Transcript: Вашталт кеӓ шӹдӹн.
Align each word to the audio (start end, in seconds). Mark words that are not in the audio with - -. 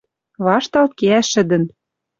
Вашталт 0.45 0.91
кеӓ 0.99 1.19
шӹдӹн. 1.31 1.63